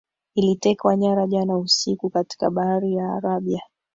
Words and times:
ilitekwa 0.35 0.95
nyara 0.95 1.27
jana 1.27 1.57
usiku 1.57 2.09
katika 2.09 2.49
bahari 2.51 2.93
ya 2.93 3.13
arabia 3.13 3.61